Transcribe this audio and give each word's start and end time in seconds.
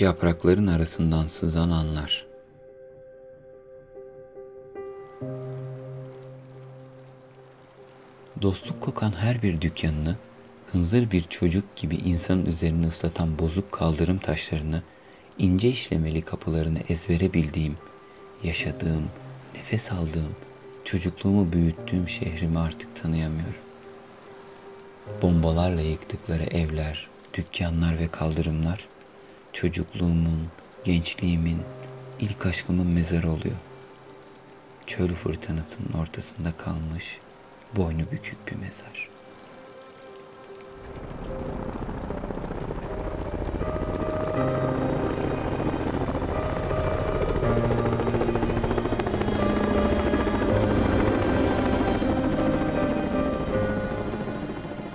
Yaprakların 0.00 0.66
arasından 0.66 1.26
sızan 1.26 1.70
anlar. 1.70 2.26
Dostluk 8.42 8.80
kokan 8.80 9.12
her 9.12 9.42
bir 9.42 9.60
dükkanını, 9.60 10.16
hınzır 10.72 11.10
bir 11.10 11.22
çocuk 11.22 11.76
gibi 11.76 11.96
insanın 11.96 12.46
üzerini 12.46 12.86
ıslatan 12.86 13.38
bozuk 13.38 13.72
kaldırım 13.72 14.18
taşlarını, 14.18 14.82
ince 15.38 15.68
işlemeli 15.68 16.22
kapılarını 16.22 16.78
ezbere 16.88 17.32
bildiğim, 17.32 17.76
yaşadığım, 18.44 19.04
nefes 19.54 19.92
aldığım, 19.92 20.34
çocukluğumu 20.84 21.52
büyüttüğüm 21.52 22.08
şehrimi 22.08 22.58
artık 22.58 23.02
tanıyamıyorum. 23.02 23.62
Bombalarla 25.22 25.80
yıktıkları 25.80 26.42
evler, 26.42 27.08
dükkanlar 27.34 27.98
ve 27.98 28.08
kaldırımlar 28.08 28.88
çocukluğumun, 29.52 30.48
gençliğimin, 30.84 31.62
ilk 32.20 32.46
aşkımın 32.46 32.86
mezarı 32.86 33.30
oluyor. 33.30 33.56
Çöl 34.86 35.08
fırtınasının 35.08 35.92
ortasında 36.00 36.56
kalmış, 36.56 37.18
boynu 37.76 38.10
bükük 38.12 38.46
bir 38.46 38.56
mezar. 38.56 39.08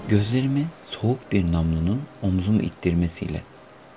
Gözlerimi 0.09 0.67
soğuk 0.83 1.31
bir 1.31 1.51
namlunun 1.51 2.01
omzumu 2.21 2.61
ittirmesiyle 2.61 3.41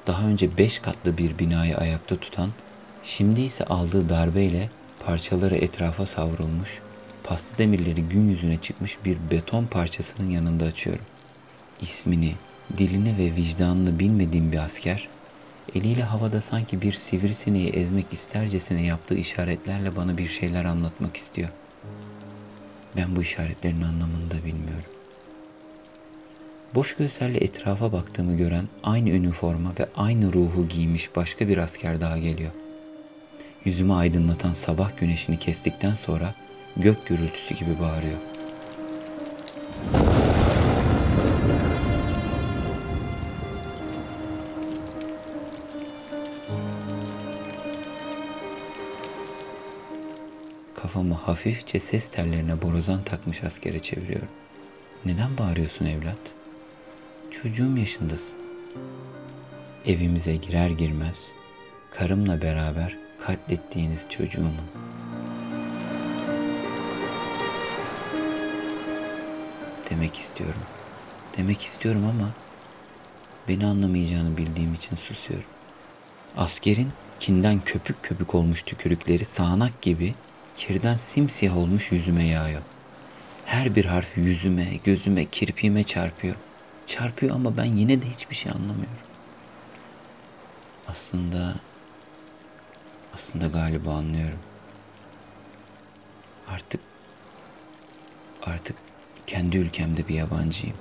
daha 0.06 0.26
önce 0.26 0.58
beş 0.58 0.78
katlı 0.78 1.18
bir 1.18 1.38
binayı 1.38 1.76
ayakta 1.76 2.16
tutan, 2.16 2.50
şimdi 3.04 3.40
ise 3.40 3.64
aldığı 3.64 4.08
darbeyle 4.08 4.70
parçaları 5.06 5.56
etrafa 5.56 6.06
savrulmuş, 6.06 6.80
paslı 7.24 7.58
demirleri 7.58 8.02
gün 8.02 8.28
yüzüne 8.28 8.56
çıkmış 8.56 8.98
bir 9.04 9.16
beton 9.30 9.66
parçasının 9.66 10.30
yanında 10.30 10.64
açıyorum. 10.64 11.04
İsmini, 11.80 12.34
dilini 12.78 13.18
ve 13.18 13.36
vicdanını 13.36 13.98
bilmediğim 13.98 14.52
bir 14.52 14.58
asker, 14.58 15.08
eliyle 15.74 16.02
havada 16.02 16.40
sanki 16.40 16.82
bir 16.82 16.92
sivrisineği 16.92 17.68
ezmek 17.68 18.12
istercesine 18.12 18.82
yaptığı 18.82 19.16
işaretlerle 19.16 19.96
bana 19.96 20.18
bir 20.18 20.28
şeyler 20.28 20.64
anlatmak 20.64 21.16
istiyor. 21.16 21.48
Ben 22.96 23.16
bu 23.16 23.22
işaretlerin 23.22 23.82
anlamını 23.82 24.30
da 24.30 24.44
bilmiyorum. 24.44 24.95
Boş 26.74 26.96
gözlerle 26.96 27.38
etrafa 27.38 27.92
baktığımı 27.92 28.36
gören 28.36 28.64
aynı 28.82 29.10
üniforma 29.10 29.72
ve 29.80 29.88
aynı 29.96 30.32
ruhu 30.32 30.68
giymiş 30.68 31.16
başka 31.16 31.48
bir 31.48 31.58
asker 31.58 32.00
daha 32.00 32.18
geliyor. 32.18 32.50
Yüzümü 33.64 33.92
aydınlatan 33.92 34.52
sabah 34.52 34.90
güneşini 35.00 35.38
kestikten 35.38 35.92
sonra 35.92 36.34
gök 36.76 37.06
gürültüsü 37.06 37.54
gibi 37.54 37.80
bağırıyor. 37.80 38.18
Kafamı 50.74 51.14
hafifçe 51.14 51.80
ses 51.80 52.08
tellerine 52.08 52.62
borazan 52.62 53.04
takmış 53.04 53.44
askere 53.44 53.78
çeviriyorum. 53.78 54.28
Neden 55.04 55.38
bağırıyorsun 55.38 55.86
evlat? 55.86 56.16
Çocuğum 57.42 57.76
yaşındasın. 57.76 58.36
Evimize 59.86 60.36
girer 60.36 60.70
girmez 60.70 61.32
karımla 61.90 62.42
beraber 62.42 62.96
katlettiğiniz 63.20 64.06
çocuğumun. 64.08 64.54
Demek 69.90 70.16
istiyorum. 70.16 70.62
Demek 71.36 71.62
istiyorum 71.62 72.04
ama 72.04 72.30
beni 73.48 73.66
anlamayacağını 73.66 74.36
bildiğim 74.36 74.74
için 74.74 74.96
susuyorum. 74.96 75.48
Askerin 76.36 76.88
kinden 77.20 77.60
köpük 77.64 78.02
köpük 78.02 78.34
olmuş 78.34 78.62
tükürükleri 78.62 79.24
sağanak 79.24 79.82
gibi 79.82 80.14
kirden 80.56 80.98
simsiyah 80.98 81.56
olmuş 81.56 81.92
yüzüme 81.92 82.24
yağıyor. 82.24 82.62
Her 83.44 83.76
bir 83.76 83.84
harf 83.84 84.16
yüzüme, 84.16 84.76
gözüme, 84.84 85.24
kirpiğime 85.24 85.82
çarpıyor. 85.82 86.36
Çarpıyor 86.86 87.34
ama 87.34 87.56
ben 87.56 87.64
yine 87.64 88.02
de 88.02 88.06
hiçbir 88.10 88.34
şey 88.34 88.52
anlamıyorum. 88.52 89.06
Aslında 90.88 91.54
aslında 93.14 93.46
galiba 93.46 93.94
anlıyorum. 93.94 94.38
Artık 96.48 96.80
artık 98.42 98.76
kendi 99.26 99.58
ülkemde 99.58 100.08
bir 100.08 100.14
yabancıyım. 100.14 100.76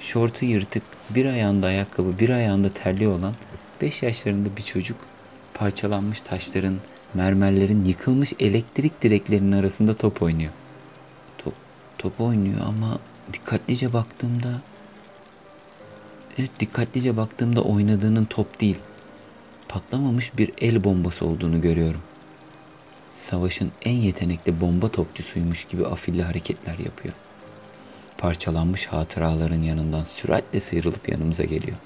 Şortu 0.00 0.44
yırtık, 0.44 0.82
bir 1.10 1.26
ayağında 1.26 1.66
ayakkabı, 1.66 2.18
bir 2.18 2.28
ayağında 2.28 2.68
terli 2.68 3.08
olan 3.08 3.34
5 3.80 4.02
yaşlarında 4.02 4.56
bir 4.56 4.62
çocuk 4.62 4.96
parçalanmış 5.54 6.20
taşların, 6.20 6.78
mermerlerin 7.14 7.84
yıkılmış 7.84 8.32
elektrik 8.38 9.02
direklerinin 9.02 9.52
arasında 9.52 9.94
top 9.94 10.22
oynuyor. 10.22 10.52
Top, 11.38 11.54
top 11.98 12.20
oynuyor 12.20 12.60
ama 12.66 12.98
dikkatlice 13.32 13.92
baktığımda 13.92 14.60
evet 16.38 16.50
dikkatlice 16.60 17.16
baktığımda 17.16 17.62
oynadığının 17.62 18.24
top 18.24 18.60
değil. 18.60 18.78
Patlamamış 19.68 20.38
bir 20.38 20.52
el 20.60 20.84
bombası 20.84 21.26
olduğunu 21.26 21.60
görüyorum. 21.60 22.00
Savaşın 23.16 23.72
en 23.82 23.94
yetenekli 23.94 24.60
bomba 24.60 24.88
topçusuymuş 24.88 25.64
gibi 25.64 25.86
afilli 25.86 26.22
hareketler 26.22 26.78
yapıyor. 26.78 27.14
Parçalanmış 28.18 28.86
hatıraların 28.86 29.62
yanından 29.62 30.04
süratle 30.04 30.60
sıyrılıp 30.60 31.08
yanımıza 31.08 31.44
geliyor. 31.44 31.76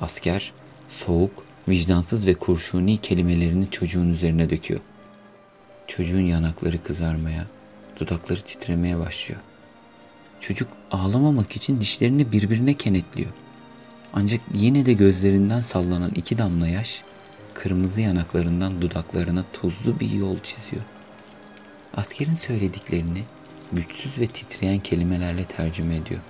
Asker 0.00 0.52
soğuk 0.88 1.47
vicdansız 1.68 2.26
ve 2.26 2.34
kurşuni 2.34 2.96
kelimelerini 2.96 3.70
çocuğun 3.70 4.10
üzerine 4.10 4.50
döküyor. 4.50 4.80
Çocuğun 5.86 6.26
yanakları 6.26 6.82
kızarmaya, 6.82 7.46
dudakları 8.00 8.40
titremeye 8.40 8.98
başlıyor. 8.98 9.40
Çocuk 10.40 10.68
ağlamamak 10.90 11.56
için 11.56 11.80
dişlerini 11.80 12.32
birbirine 12.32 12.74
kenetliyor. 12.74 13.30
Ancak 14.12 14.40
yine 14.54 14.86
de 14.86 14.92
gözlerinden 14.92 15.60
sallanan 15.60 16.10
iki 16.14 16.38
damla 16.38 16.68
yaş, 16.68 17.02
kırmızı 17.54 18.00
yanaklarından 18.00 18.82
dudaklarına 18.82 19.44
tuzlu 19.52 20.00
bir 20.00 20.10
yol 20.10 20.36
çiziyor. 20.40 20.82
Askerin 21.94 22.34
söylediklerini 22.34 23.22
güçsüz 23.72 24.18
ve 24.18 24.26
titreyen 24.26 24.78
kelimelerle 24.78 25.44
tercüme 25.44 25.96
ediyor. 25.96 26.20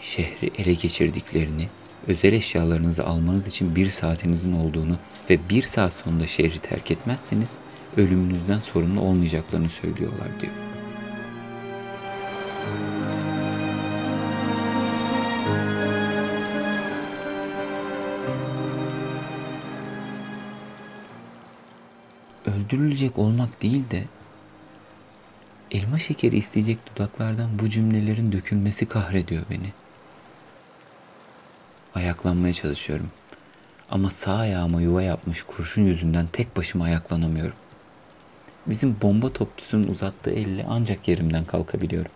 Şehri 0.00 0.50
ele 0.58 0.74
geçirdiklerini, 0.74 1.68
özel 2.06 2.32
eşyalarınızı 2.32 3.04
almanız 3.04 3.46
için 3.46 3.76
bir 3.76 3.86
saatinizin 3.86 4.52
olduğunu 4.52 4.96
ve 5.30 5.38
bir 5.50 5.62
saat 5.62 5.92
sonunda 5.92 6.26
şehri 6.26 6.58
terk 6.58 6.90
etmezseniz 6.90 7.54
ölümünüzden 7.96 8.58
sorumlu 8.58 9.00
olmayacaklarını 9.00 9.68
söylüyorlar 9.68 10.28
diyor. 10.40 10.52
Öldürülecek 22.46 23.18
olmak 23.18 23.62
değil 23.62 23.90
de 23.90 24.04
elma 25.70 25.98
şekeri 25.98 26.36
isteyecek 26.36 26.78
dudaklardan 26.86 27.58
bu 27.58 27.70
cümlelerin 27.70 28.32
dökülmesi 28.32 28.86
kahrediyor 28.86 29.42
beni.'' 29.50 29.87
Ayaklanmaya 31.98 32.54
çalışıyorum. 32.54 33.10
Ama 33.90 34.10
sağ 34.10 34.34
ayağıma 34.34 34.80
yuva 34.80 35.02
yapmış 35.02 35.42
kurşun 35.42 35.82
yüzünden 35.82 36.26
tek 36.32 36.56
başıma 36.56 36.84
ayaklanamıyorum. 36.84 37.56
Bizim 38.66 38.96
bomba 39.02 39.32
topçusunun 39.32 39.88
uzattığı 39.88 40.30
elle 40.30 40.66
ancak 40.68 41.08
yerimden 41.08 41.44
kalkabiliyorum. 41.44 42.10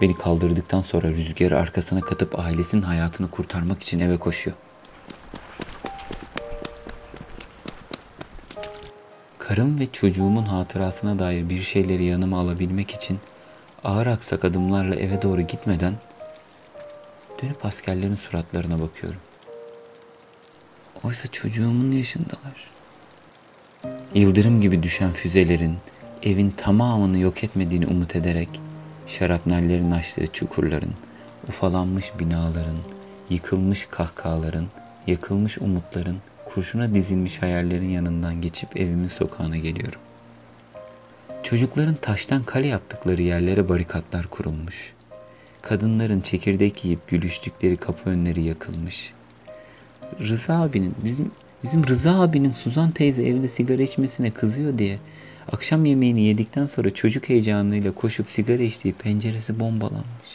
Beni 0.00 0.18
kaldırdıktan 0.18 0.80
sonra 0.82 1.08
rüzgarı 1.08 1.60
arkasına 1.60 2.00
katıp 2.00 2.38
ailesinin 2.38 2.82
hayatını 2.82 3.30
kurtarmak 3.30 3.82
için 3.82 4.00
eve 4.00 4.16
koşuyor. 4.16 4.56
Karım 9.54 9.80
ve 9.80 9.86
çocuğumun 9.92 10.44
hatırasına 10.44 11.18
dair 11.18 11.48
bir 11.48 11.60
şeyleri 11.60 12.04
yanıma 12.04 12.40
alabilmek 12.40 12.90
için 12.90 13.18
ağır 13.84 14.06
aksak 14.06 14.44
adımlarla 14.44 14.94
eve 14.94 15.22
doğru 15.22 15.40
gitmeden 15.40 15.94
Dönüp 17.42 17.64
askerlerin 17.64 18.14
suratlarına 18.14 18.82
bakıyorum. 18.82 19.20
Oysa 21.04 21.28
çocuğumun 21.28 21.92
yaşındalar. 21.92 22.70
Yıldırım 24.14 24.60
gibi 24.60 24.82
düşen 24.82 25.12
füzelerin 25.12 25.76
evin 26.22 26.50
tamamını 26.50 27.18
yok 27.18 27.44
etmediğini 27.44 27.86
umut 27.86 28.16
ederek 28.16 28.60
şarapnellerin 29.06 29.90
açtığı 29.90 30.26
çukurların, 30.26 30.94
ufalanmış 31.48 32.12
binaların, 32.18 32.78
yıkılmış 33.30 33.86
kahkahaların, 33.90 34.66
yakılmış 35.06 35.58
umutların, 35.58 36.16
kurşuna 36.54 36.94
dizilmiş 36.94 37.42
hayallerin 37.42 37.88
yanından 37.88 38.40
geçip 38.40 38.76
evimin 38.76 39.08
sokağına 39.08 39.56
geliyorum. 39.56 40.00
Çocukların 41.42 41.94
taştan 41.94 42.42
kale 42.42 42.66
yaptıkları 42.66 43.22
yerlere 43.22 43.68
barikatlar 43.68 44.26
kurulmuş. 44.26 44.92
Kadınların 45.62 46.20
çekirdek 46.20 46.84
yiyip 46.84 47.08
gülüştükleri 47.08 47.76
kapı 47.76 48.10
önleri 48.10 48.42
yakılmış. 48.42 49.12
Rıza 50.20 50.60
abinin, 50.60 50.94
bizim 51.04 51.30
bizim 51.64 51.86
Rıza 51.86 52.20
abinin 52.20 52.52
Suzan 52.52 52.90
teyze 52.90 53.26
evde 53.26 53.48
sigara 53.48 53.82
içmesine 53.82 54.30
kızıyor 54.30 54.78
diye 54.78 54.98
akşam 55.52 55.84
yemeğini 55.84 56.22
yedikten 56.22 56.66
sonra 56.66 56.90
çocuk 56.90 57.28
heyecanıyla 57.28 57.92
koşup 57.92 58.30
sigara 58.30 58.62
içtiği 58.62 58.92
penceresi 58.92 59.60
bombalanmış. 59.60 60.30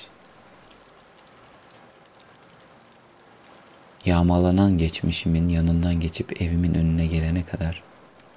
Yağmalanan 4.10 4.78
geçmişimin 4.78 5.50
yanından 5.50 6.00
geçip 6.00 6.42
evimin 6.42 6.74
önüne 6.74 7.08
gelene 7.08 7.46
kadar 7.46 7.84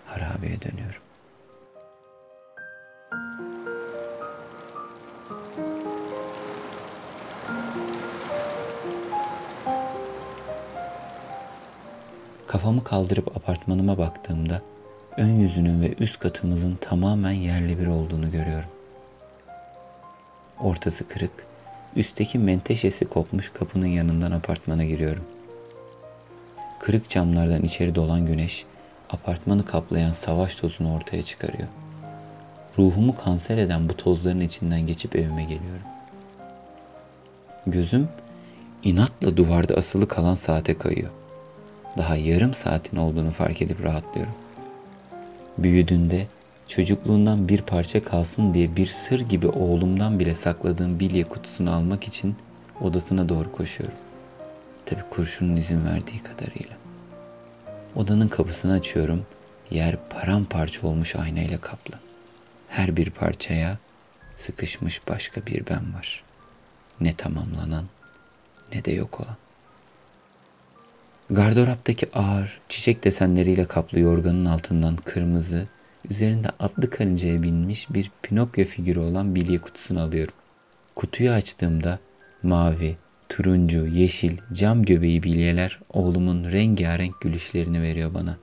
harabeye 0.07 0.61
dönüyorum. 0.63 1.01
Kafamı 12.47 12.85
kaldırıp 12.85 13.37
apartmanıma 13.37 13.99
baktığımda 13.99 14.63
ön 15.17 15.35
yüzünün 15.35 15.83
ve 15.83 15.95
üst 16.01 16.19
katımızın 16.19 16.79
tamamen 16.81 17.33
yerli 17.33 17.79
bir 17.79 17.87
olduğunu 17.87 18.31
görüyorum. 18.31 18.71
Ortası 20.61 21.09
kırık, 21.09 21.47
üstteki 21.97 22.39
menteşesi 22.39 23.05
kopmuş 23.05 23.53
kapının 23.53 23.87
yanından 23.87 24.33
apartmana 24.33 24.85
giriyorum. 24.85 25.32
Kırık 26.83 27.09
camlardan 27.11 27.63
içeri 27.63 27.95
dolan 27.95 28.27
güneş 28.27 28.65
apartmanı 29.11 29.65
kaplayan 29.65 30.13
savaş 30.13 30.55
tozunu 30.55 30.95
ortaya 30.95 31.23
çıkarıyor. 31.23 31.69
Ruhumu 32.79 33.17
kanser 33.17 33.59
eden 33.59 33.89
bu 33.89 33.97
tozların 33.97 34.41
içinden 34.41 34.81
geçip 34.81 35.17
evime 35.17 35.43
geliyorum. 35.43 35.87
Gözüm 37.67 38.09
inatla 38.85 39.37
duvarda 39.37 39.75
asılı 39.75 40.09
kalan 40.09 40.35
saate 40.35 40.79
kayıyor. 40.79 41.11
Daha 41.97 42.17
yarım 42.17 42.55
saatin 42.55 42.97
olduğunu 42.97 43.31
fark 43.31 43.63
edip 43.63 43.85
rahatlıyorum. 43.85 44.35
Büyüdüğünde 45.59 46.27
çocukluğundan 46.69 47.49
bir 47.49 47.63
parça 47.63 48.05
kalsın 48.05 48.55
diye 48.55 48.77
bir 48.77 48.87
sır 48.87 49.21
gibi 49.21 49.49
oğlumdan 49.49 50.19
bile 50.19 50.35
sakladığım 50.35 51.01
bilye 51.01 51.25
kutusunu 51.25 51.75
almak 51.75 52.05
için 52.05 52.37
odasına 52.81 53.29
doğru 53.29 53.53
koşuyorum. 53.53 53.97
Tabi 54.93 55.03
kurşunun 55.11 55.57
izin 55.57 55.87
verdiği 55.87 56.23
kadarıyla. 56.23 56.77
Odanın 57.95 58.29
kapısını 58.29 58.73
açıyorum. 58.73 59.27
Yer 59.71 59.97
paramparça 60.11 60.87
olmuş 60.87 61.17
aynayla 61.17 61.61
kaplı. 61.61 61.95
Her 62.69 62.97
bir 62.97 63.11
parçaya 63.11 63.79
sıkışmış 64.37 65.09
başka 65.09 65.47
bir 65.47 65.67
ben 65.67 65.95
var. 65.95 66.25
Ne 67.01 67.15
tamamlanan 67.15 67.85
ne 68.73 68.85
de 68.85 68.93
yok 68.93 69.21
olan. 69.21 69.37
Gardıroptaki 71.31 72.07
ağır, 72.15 72.61
çiçek 72.69 73.05
desenleriyle 73.05 73.65
kaplı 73.65 73.99
yorganın 73.99 74.45
altından 74.45 74.97
kırmızı, 74.97 75.67
üzerinde 76.11 76.49
atlı 76.49 76.91
karıncaya 76.91 77.43
binmiş 77.43 77.95
bir 77.95 78.11
Pinokyo 78.23 78.65
figürü 78.65 78.99
olan 78.99 79.35
bilye 79.35 79.59
kutusunu 79.59 80.01
alıyorum. 80.01 80.35
Kutuyu 80.97 81.31
açtığımda 81.31 81.99
mavi, 82.43 82.97
turuncu, 83.33 83.87
yeşil, 83.87 84.37
cam 84.53 84.85
göbeği 84.85 85.23
bilyeler 85.23 85.79
oğlumun 85.93 86.53
rengarenk 86.53 87.21
gülüşlerini 87.21 87.83
veriyor 87.83 88.15
bana. 88.15 88.39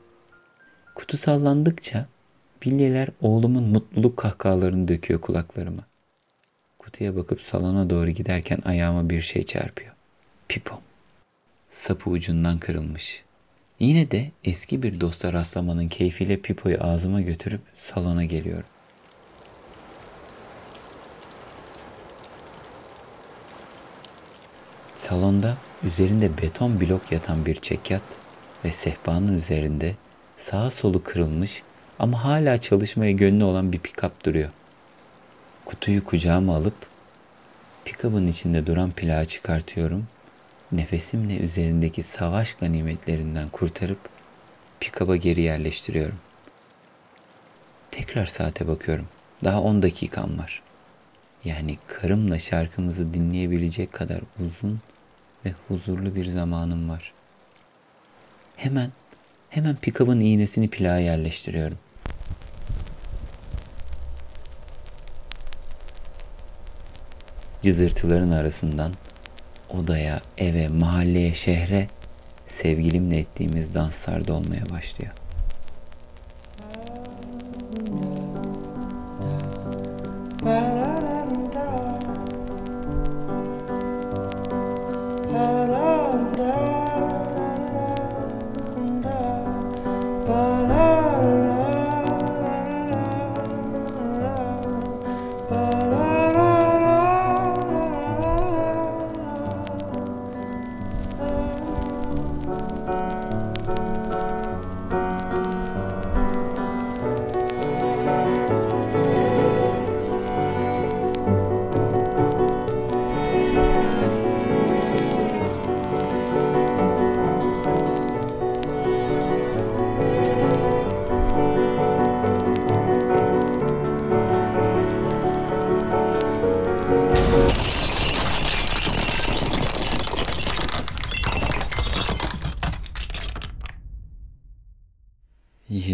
Kutu 0.96 1.18
sallandıkça 1.18 2.06
bilyeler 2.66 3.10
oğlumun 3.22 3.64
mutluluk 3.64 4.18
kahkahalarını 4.18 4.88
döküyor 4.88 5.22
kulaklarıma. 5.22 5.82
Kutuya 6.80 7.16
bakıp 7.16 7.42
salona 7.42 7.90
doğru 7.90 8.10
giderken 8.10 8.60
ayağıma 8.66 9.10
bir 9.10 9.22
şey 9.22 9.44
çarpıyor. 9.44 9.94
Pipom. 10.48 10.80
Sapı 11.72 12.10
ucundan 12.10 12.58
kırılmış. 12.58 13.24
Yine 13.80 14.12
de 14.12 14.32
eski 14.44 14.84
bir 14.84 15.02
dosta 15.02 15.34
rastlamanın 15.34 15.88
keyfiyle 15.88 16.38
pipoyu 16.38 16.84
ağzıma 16.84 17.22
götürüp 17.22 17.62
salona 17.78 18.26
geliyorum. 18.26 18.70
Salonda 25.10 25.58
üzerinde 25.84 26.38
beton 26.42 26.82
blok 26.82 27.12
yatan 27.12 27.46
bir 27.46 27.56
çekyat 27.56 28.02
ve 28.66 28.72
sehpanın 28.72 29.38
üzerinde 29.38 29.96
sağa 30.38 30.72
solu 30.72 31.04
kırılmış 31.04 31.64
ama 32.00 32.24
hala 32.24 32.58
çalışmaya 32.58 33.12
gönlü 33.12 33.44
olan 33.44 33.74
bir 33.74 33.80
pikap 33.80 34.26
duruyor. 34.26 34.50
Kutuyu 35.66 36.04
kucağıma 36.04 36.56
alıp 36.56 36.74
pikabın 37.86 38.28
içinde 38.28 38.66
duran 38.68 38.92
plağı 38.92 39.26
çıkartıyorum. 39.26 40.08
Nefesimle 40.72 41.38
üzerindeki 41.38 42.04
savaş 42.04 42.54
ganimetlerinden 42.54 43.50
kurtarıp 43.50 44.00
pikaba 44.80 45.16
geri 45.16 45.42
yerleştiriyorum. 45.42 46.20
Tekrar 47.92 48.26
saate 48.26 48.68
bakıyorum. 48.68 49.08
Daha 49.44 49.62
10 49.62 49.82
dakikam 49.82 50.38
var. 50.38 50.62
Yani 51.46 51.78
karımla 51.88 52.40
şarkımızı 52.40 53.14
dinleyebilecek 53.14 53.94
kadar 53.94 54.22
uzun 54.40 54.80
ve 55.46 55.54
huzurlu 55.68 56.16
bir 56.16 56.26
zamanım 56.26 56.90
var. 56.90 57.14
Hemen, 58.56 58.92
hemen 59.50 59.76
pikabın 59.76 60.20
iğnesini 60.20 60.70
plağa 60.70 60.98
yerleştiriyorum. 60.98 61.78
Cızırtıların 67.64 68.32
arasından 68.32 68.94
odaya, 69.70 70.22
eve, 70.38 70.68
mahalleye, 70.68 71.34
şehre 71.34 71.88
sevgilimle 72.48 73.18
ettiğimiz 73.18 73.76
danslar 73.76 74.28
dolmaya 74.28 74.70
başlıyor. 74.70 75.12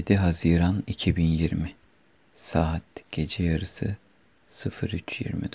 ...7 0.09 0.17
Haziran 0.17 0.83
2020... 0.87 1.75
...saat 2.33 2.83
gece 3.11 3.43
yarısı 3.43 3.95
03.24 4.51 5.49